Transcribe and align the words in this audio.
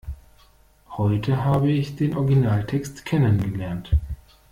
Heute 0.97 1.45
habe 1.45 1.69
ich 1.69 1.95
den 1.95 2.17
Originaltext 2.17 3.05
kennen 3.05 3.39
gelernt. 3.51 3.91